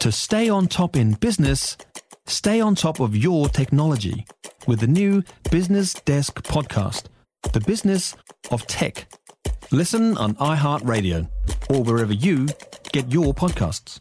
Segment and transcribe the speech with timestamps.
[0.00, 1.76] To stay on top in business,
[2.26, 4.24] stay on top of your technology
[4.66, 7.08] with the new Business Desk podcast,
[7.52, 8.16] The Business
[8.50, 9.12] of Tech.
[9.70, 11.28] Listen on iHeartRadio
[11.68, 12.48] or wherever you
[12.92, 14.00] get your podcasts.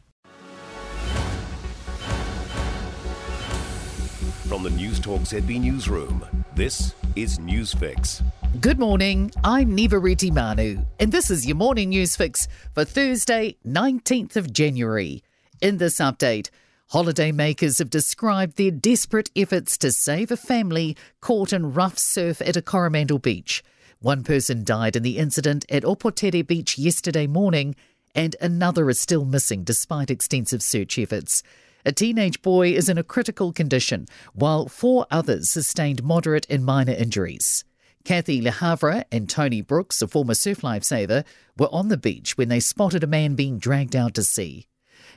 [4.48, 6.26] From the News Talk ZB Newsroom,
[6.56, 8.24] this is Newsfix.
[8.62, 14.38] Good morning, I'm Niva Retimanu, and this is your morning news fix for Thursday, 19th
[14.38, 15.24] of January.
[15.62, 16.50] In this update,
[16.94, 22.56] holidaymakers have described their desperate efforts to save a family caught in rough surf at
[22.56, 23.62] a Coromandel beach.
[24.00, 27.76] One person died in the incident at Opoutere Beach yesterday morning,
[28.16, 31.44] and another is still missing despite extensive search efforts.
[31.86, 36.94] A teenage boy is in a critical condition, while four others sustained moderate and minor
[36.94, 37.66] injuries.
[38.06, 41.26] Kathy LeHavre and Tony Brooks, a former surf lifesaver,
[41.58, 44.66] were on the beach when they spotted a man being dragged out to sea.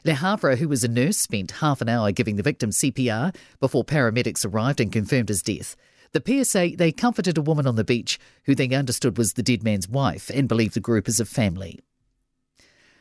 [0.05, 4.45] LeHavre, who was a nurse, spent half an hour giving the victim CPR before paramedics
[4.45, 5.77] arrived and confirmed his death.
[6.13, 9.63] The say they comforted a woman on the beach who they understood was the dead
[9.63, 11.81] man's wife and believe the group is a family.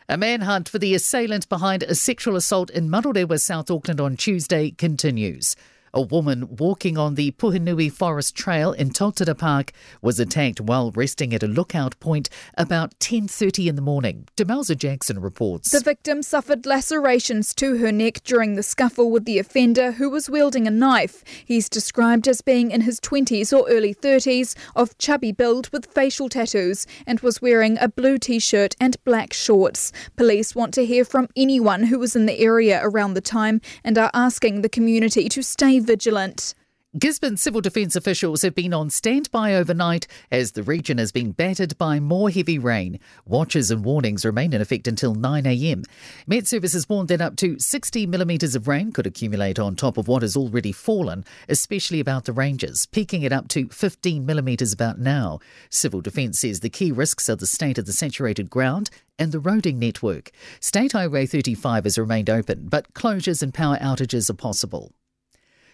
[0.07, 4.71] A manhunt for the assailant behind a sexual assault in Manurewa, South Auckland on Tuesday
[4.71, 5.55] continues.
[5.93, 11.33] A woman walking on the Puhinui Forest Trail in Totara Park was attacked while resting
[11.33, 14.25] at a lookout point about 10:30 in the morning.
[14.37, 15.71] Demelza Jackson reports.
[15.71, 20.29] The victim suffered lacerations to her neck during the scuffle with the offender who was
[20.29, 21.25] wielding a knife.
[21.43, 26.29] He's described as being in his 20s or early 30s, of chubby build with facial
[26.29, 29.91] tattoos and was wearing a blue t-shirt and black shorts.
[30.15, 33.97] Police want to hear from anyone who was in the area around the time and
[33.97, 36.53] are asking the community to stay vigilant.
[36.99, 41.77] Gisborne civil defence officials have been on standby overnight as the region has been battered
[41.77, 42.99] by more heavy rain.
[43.25, 45.85] Watches and warnings remain in effect until 9am.
[46.27, 49.97] Met Service has warned that up to 60 millimetres of rain could accumulate on top
[49.97, 54.73] of what has already fallen, especially about the ranges, peaking at up to 15 millimetres
[54.73, 55.39] about now.
[55.69, 59.39] Civil Defence says the key risks are the state of the saturated ground and the
[59.39, 60.31] roading network.
[60.59, 64.91] State Highway 35 has remained open, but closures and power outages are possible.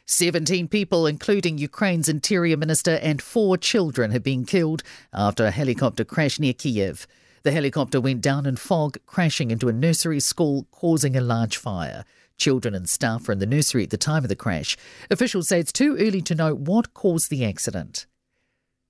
[0.10, 4.82] 17 people, including Ukraine's interior minister and four children, have been killed
[5.14, 7.06] after a helicopter crash near Kiev.
[7.44, 12.06] The helicopter went down in fog, crashing into a nursery school, causing a large fire.
[12.38, 14.78] Children and staff were in the nursery at the time of the crash.
[15.12, 18.06] Officials say it's too early to know what caused the accident.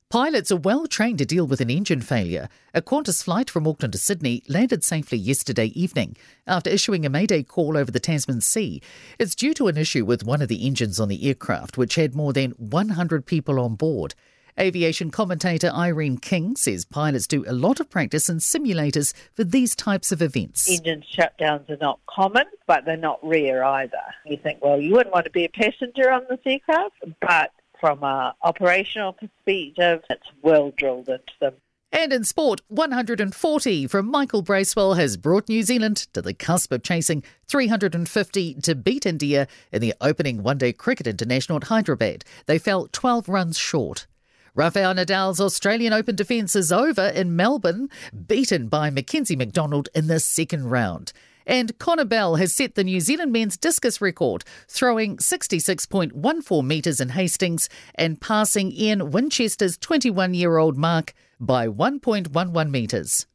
[0.10, 2.48] Pilots are well trained to deal with an engine failure.
[2.74, 6.16] A Qantas flight from Auckland to Sydney landed safely yesterday evening
[6.48, 8.82] after issuing a mayday call over the Tasman Sea.
[9.20, 12.16] It's due to an issue with one of the engines on the aircraft, which had
[12.16, 14.16] more than 100 people on board.
[14.58, 19.76] Aviation commentator Irene King says pilots do a lot of practice in simulators for these
[19.76, 20.70] types of events.
[20.70, 23.98] Engine shutdowns are not common, but they're not rare either.
[24.26, 28.04] You think, well, you wouldn't want to be a passenger on this aircraft, but from
[28.04, 31.54] an operational perspective, it's well drilled into them.
[31.92, 36.84] And in sport, 140 from Michael Bracewell has brought New Zealand to the cusp of
[36.84, 42.26] chasing 350 to beat India in the opening one day cricket international at Hyderabad.
[42.46, 44.06] They fell 12 runs short.
[44.54, 47.90] Rafael Nadal's Australian Open defence is over in Melbourne,
[48.28, 51.14] beaten by Mackenzie McDonald in the second round.
[51.48, 57.10] And Connor Bell has set the New Zealand men's discus record, throwing 66.14 metres in
[57.10, 63.26] Hastings and passing Ian Winchester's 21 year old mark by 1.11 metres.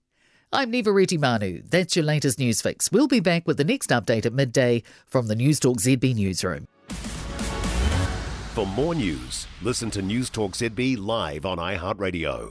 [0.53, 1.69] I'm Niva Retimanu.
[1.71, 2.93] That's your latest news fix.
[2.93, 6.69] We'll be back with the next update at midday from the News Talk ZB newsroom.
[8.53, 12.51] For more news, listen to News Talk ZB live on iHeartRadio.